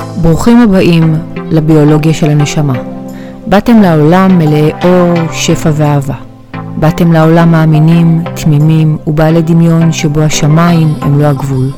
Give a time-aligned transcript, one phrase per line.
[0.00, 1.14] ברוכים הבאים
[1.50, 2.74] לביולוגיה של הנשמה.
[3.46, 6.14] באתם לעולם מלאי אור, שפע ואהבה.
[6.76, 11.70] באתם לעולם מאמינים, תמימים ובעלי דמיון שבו השמיים הם לא הגבול.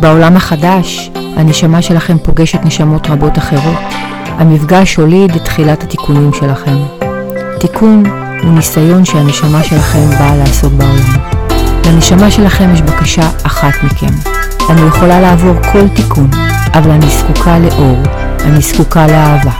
[0.00, 3.78] בעולם החדש, הנשמה שלכם פוגשת נשמות רבות אחרות.
[4.26, 6.76] המפגש הוליד את תחילת התיקונים שלכם.
[7.60, 8.02] תיקון
[8.42, 11.34] הוא ניסיון שהנשמה שלכם באה לעשות בעולם.
[11.86, 14.30] לנשמה שלכם יש בקשה אחת מכם.
[14.70, 16.30] אני יכולה לעבור כל תיקון,
[16.74, 17.96] אבל אני זקוקה לאור,
[18.44, 19.50] אני זקוקה לאהבה.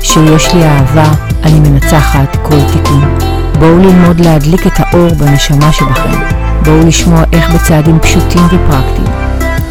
[0.00, 1.10] כשיש לי אהבה,
[1.44, 3.18] אני מנצחת כל תיקון.
[3.58, 6.18] בואו ללמוד להדליק את האור בנשמה שבכם.
[6.64, 9.12] בואו לשמוע איך בצעדים פשוטים ופרקטיים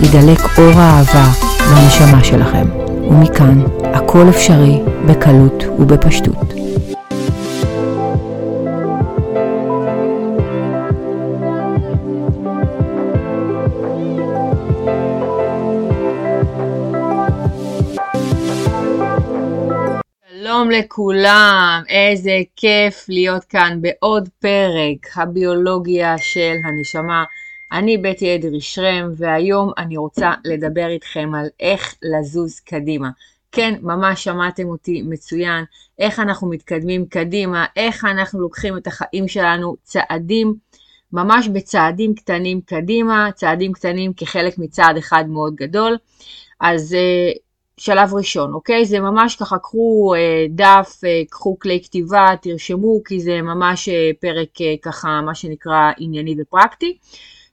[0.01, 1.25] ידלק אור האהבה
[1.71, 2.65] לנשמה שלכם.
[3.09, 3.61] ומכאן,
[3.93, 6.60] הכל אפשרי בקלות ובפשטות.
[20.61, 27.23] שלום לכולם, איזה כיף להיות כאן בעוד פרק, הביולוגיה של הנשמה.
[27.71, 33.09] אני בטי אדרי שרם, והיום אני רוצה לדבר איתכם על איך לזוז קדימה.
[33.51, 35.63] כן, ממש שמעתם אותי מצוין,
[35.99, 40.53] איך אנחנו מתקדמים קדימה, איך אנחנו לוקחים את החיים שלנו צעדים,
[41.13, 45.97] ממש בצעדים קטנים קדימה, צעדים קטנים כחלק מצעד אחד מאוד גדול.
[46.59, 47.50] אז uh,
[47.81, 48.85] שלב ראשון, אוקיי?
[48.85, 54.11] זה ממש ככה, קחו אה, דף, אה, קחו כלי כתיבה, תרשמו, כי זה ממש אה,
[54.19, 56.97] פרק אה, ככה, מה שנקרא ענייני ופרקטי,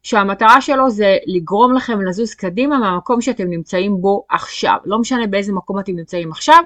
[0.03, 4.77] שהמטרה שלו זה לגרום לכם לזוז קדימה מהמקום שאתם נמצאים בו עכשיו.
[4.85, 6.63] לא משנה באיזה מקום אתם נמצאים עכשיו,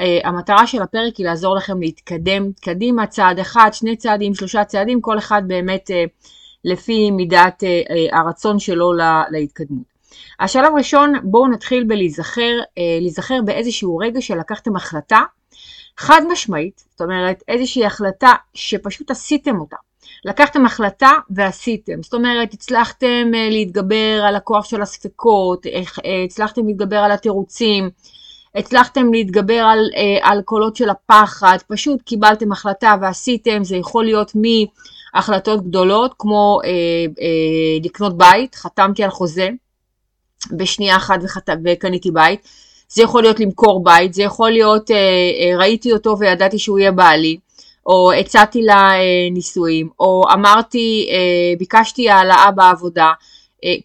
[0.00, 5.00] אה, המטרה של הפרק היא לעזור לכם להתקדם קדימה, צעד אחד, שני צעדים, שלושה צעדים,
[5.00, 6.04] כל אחד באמת אה,
[6.64, 9.93] לפי מידת אה, אה, הרצון שלו לה, להתקדמות.
[10.40, 15.20] השלב הראשון, בואו נתחיל בלהיזכר, אה, להיזכר באיזשהו רגע שלקחתם החלטה
[15.96, 19.76] חד משמעית, זאת אומרת איזושהי החלטה שפשוט עשיתם אותה.
[20.24, 26.98] לקחתם החלטה ועשיתם, זאת אומרת הצלחתם אה, להתגבר על הכוח של הספקות, אה, הצלחתם להתגבר
[26.98, 27.90] על התירוצים,
[28.54, 29.90] הצלחתם להתגבר על,
[30.22, 34.32] על קולות של הפחד, פשוט קיבלתם החלטה ועשיתם, זה יכול להיות
[35.14, 36.60] מהחלטות גדולות כמו
[37.84, 39.48] לקנות בית, חתמתי על חוזה,
[40.52, 41.48] בשנייה אחת וחת...
[41.64, 42.40] וקניתי בית.
[42.88, 46.92] זה יכול להיות למכור בית, זה יכול להיות אה, אה, ראיתי אותו וידעתי שהוא יהיה
[46.92, 47.36] בעלי,
[47.86, 51.08] או הצעתי לה אה, נישואים, או אמרתי,
[51.58, 53.12] ביקשתי העלאה בעבודה.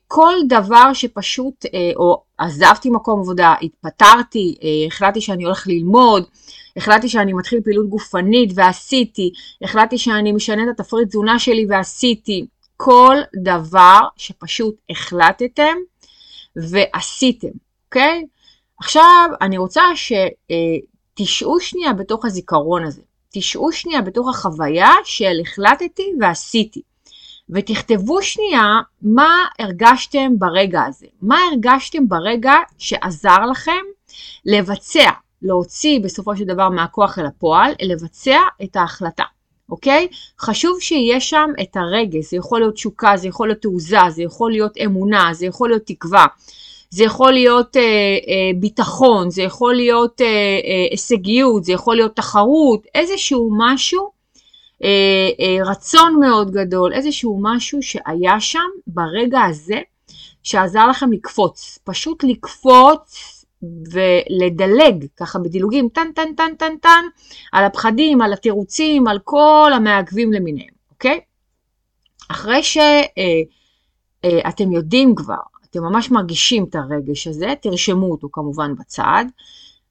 [0.08, 1.66] כל דבר שפשוט,
[1.96, 4.56] או עזבתי מקום עבודה, התפטרתי,
[4.88, 6.24] החלטתי שאני הולך ללמוד,
[6.78, 9.32] החלטתי שאני מתחיל פעילות גופנית ועשיתי,
[9.62, 12.46] החלטתי שאני משנה את התפריט תזונה שלי ועשיתי,
[12.78, 15.78] כל דבר שפשוט החלטתם,
[16.70, 17.48] ועשיתם,
[17.86, 18.26] אוקיי?
[18.80, 23.02] עכשיו אני רוצה שתשעו שנייה בתוך הזיכרון הזה,
[23.34, 26.82] תשעו שנייה בתוך החוויה של החלטתי ועשיתי,
[27.50, 33.82] ותכתבו שנייה מה הרגשתם ברגע הזה, מה הרגשתם ברגע שעזר לכם
[34.46, 35.10] לבצע,
[35.42, 39.24] להוציא בסופו של דבר מהכוח אל הפועל, לבצע את ההחלטה.
[39.72, 40.08] אוקיי?
[40.40, 44.52] חשוב שיהיה שם את הרגש, זה יכול להיות תשוקה, זה יכול להיות תעוזה, זה יכול
[44.52, 46.26] להיות אמונה, זה יכול להיות תקווה,
[46.90, 52.16] זה יכול להיות אה, אה, ביטחון, זה יכול להיות אה, אה, הישגיות, זה יכול להיות
[52.16, 54.10] תחרות, איזשהו משהו,
[54.84, 59.80] אה, אה, רצון מאוד גדול, איזשהו משהו שהיה שם ברגע הזה
[60.44, 67.06] שעזר לכם לקפוץ, פשוט לקפוץ ולדלג ככה בדילוגים טן טן טן טן טן
[67.52, 71.20] על הפחדים, על התירוצים, על כל המעכבים למיניהם, אוקיי?
[72.32, 72.84] אחרי שאתם
[74.26, 75.36] אה, אה, יודעים כבר,
[75.70, 79.26] אתם ממש מרגישים את הרגש הזה, תרשמו אותו כמובן בצד,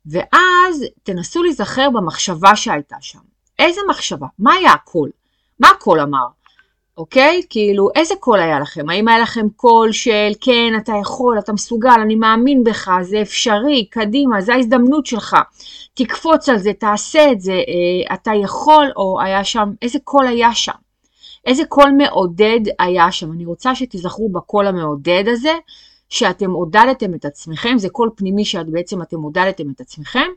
[0.06, 3.18] ואז תנסו להיזכר במחשבה שהייתה שם.
[3.58, 4.26] איזה מחשבה?
[4.38, 5.10] מה היה הקול?
[5.60, 6.26] מה הקול אמר?
[6.98, 7.42] אוקיי?
[7.50, 8.90] כאילו, איזה קול היה לכם?
[8.90, 13.86] האם היה לכם קול של כן, אתה יכול, אתה מסוגל, אני מאמין בך, זה אפשרי,
[13.90, 15.36] קדימה, זו ההזדמנות שלך,
[15.94, 20.54] תקפוץ על זה, תעשה את זה, אה, אתה יכול, או היה שם, איזה קול היה
[20.54, 20.72] שם?
[21.44, 23.32] איזה קול מעודד היה שם?
[23.32, 25.52] אני רוצה שתיזכרו בקול המעודד הזה,
[26.08, 30.28] שאתם עודדתם את עצמכם, זה קול פנימי שבעצם אתם עודדתם את עצמכם,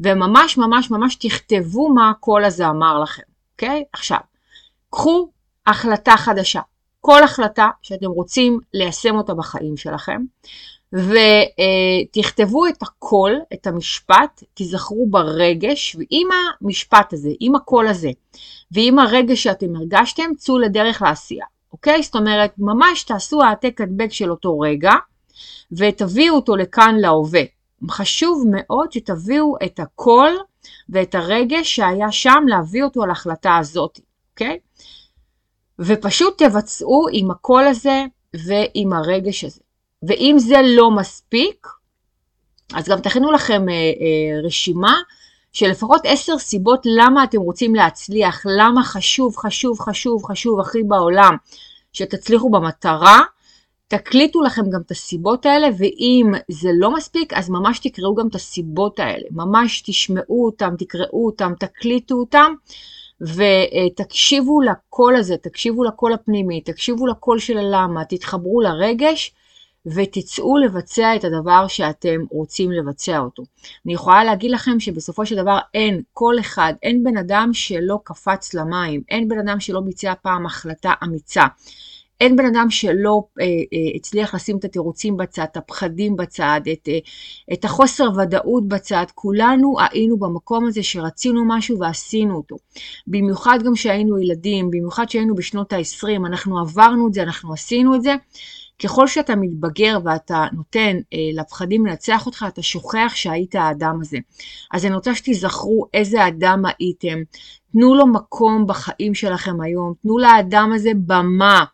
[0.00, 3.22] וממש ממש ממש תכתבו מה הקול הזה אמר לכם,
[3.52, 3.84] אוקיי?
[3.92, 4.18] עכשיו,
[4.90, 5.28] קחו
[5.66, 6.60] החלטה חדשה.
[7.00, 10.22] כל החלטה שאתם רוצים ליישם אותה בחיים שלכם,
[10.92, 16.28] ותכתבו את הכל, את המשפט, תיזכרו ברגש, ועם
[16.60, 18.10] המשפט הזה, עם הקול הזה,
[18.72, 22.02] ועם הרגש שאתם הרגשתם, צאו לדרך לעשייה, אוקיי?
[22.02, 24.92] זאת אומרת, ממש תעשו העתק הדבק של אותו רגע,
[25.72, 27.42] ותביאו אותו לכאן להווה.
[27.90, 30.38] חשוב מאוד שתביאו את הקול
[30.88, 34.00] ואת הרגש שהיה שם, להביא אותו להחלטה הזאת,
[34.32, 34.58] אוקיי?
[35.78, 38.04] ופשוט תבצעו עם הקול הזה
[38.46, 39.60] ועם הרגש הזה.
[40.02, 41.66] ואם זה לא מספיק,
[42.74, 44.94] אז גם תכינו לכם אה, אה, רשימה
[45.52, 51.36] של לפחות עשר סיבות למה אתם רוצים להצליח, למה חשוב, חשוב, חשוב, חשוב הכי בעולם
[51.92, 53.20] שתצליחו במטרה.
[53.88, 58.34] תקליטו לכם גם את הסיבות האלה, ואם זה לא מספיק, אז ממש תקראו גם את
[58.34, 59.24] הסיבות האלה.
[59.30, 62.52] ממש תשמעו אותם, תקראו אותם, תקליטו אותם,
[63.22, 69.34] ותקשיבו לקול הזה, תקשיבו לקול הפנימי, תקשיבו לקול של הלמה, תתחברו לרגש,
[69.86, 73.42] ותצאו לבצע את הדבר שאתם רוצים לבצע אותו.
[73.86, 78.54] אני יכולה להגיד לכם שבסופו של דבר אין, כל אחד, אין בן אדם שלא קפץ
[78.54, 81.44] למים, אין בן אדם שלא ביצע פעם החלטה אמיצה.
[82.22, 86.88] אין בן אדם שלא אה, אה, הצליח לשים את התירוצים בצד, את הפחדים בצד, את,
[86.88, 86.98] אה,
[87.52, 89.04] את החוסר ודאות בצד.
[89.14, 92.56] כולנו היינו במקום הזה שרצינו משהו ועשינו אותו.
[93.06, 98.02] במיוחד גם כשהיינו ילדים, במיוחד כשהיינו בשנות ה-20, אנחנו עברנו את זה, אנחנו עשינו את
[98.02, 98.14] זה.
[98.82, 104.18] ככל שאתה מתבגר ואתה נותן אה, לפחדים לנצח אותך, אתה שוכח שהיית האדם הזה.
[104.72, 107.18] אז אני רוצה שתיזכרו איזה אדם הייתם.
[107.72, 111.64] תנו לו מקום בחיים שלכם היום, תנו לאדם הזה במה.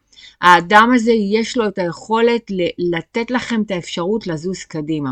[0.40, 5.10] האדם הזה יש לו את היכולת לתת לכם את האפשרות לזוז קדימה.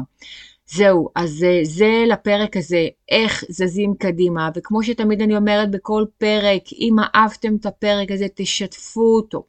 [0.70, 6.96] זהו, אז זה, לפרק הזה, איך זזים קדימה, וכמו שתמיד אני אומרת בכל פרק, אם
[7.14, 9.44] אהבתם את הפרק הזה, תשתפו אותו,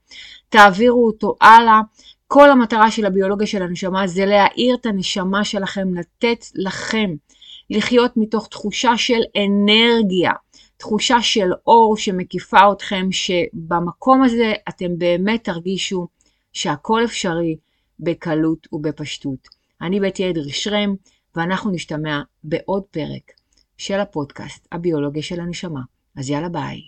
[0.49, 1.81] תעבירו אותו הלאה.
[2.27, 7.15] כל המטרה של הביולוגיה של הנשמה זה להאיר את הנשמה שלכם, לתת לכם
[7.69, 10.31] לחיות מתוך תחושה של אנרגיה,
[10.77, 16.07] תחושה של אור שמקיפה אתכם, שבמקום הזה אתם באמת תרגישו
[16.53, 17.57] שהכל אפשרי
[17.99, 19.47] בקלות ובפשטות.
[19.81, 20.95] אני בית אדרי שרם,
[21.35, 23.31] ואנחנו נשתמע בעוד פרק
[23.77, 25.81] של הפודקאסט הביולוגיה של הנשמה.
[26.17, 26.81] אז יאללה ביי.